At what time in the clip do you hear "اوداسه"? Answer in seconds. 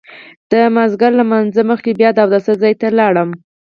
2.23-2.53